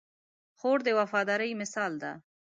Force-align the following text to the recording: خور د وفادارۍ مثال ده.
خور 0.59 0.79
د 0.87 0.89
وفادارۍ 0.99 1.51
مثال 1.61 1.91
ده. 2.03 2.11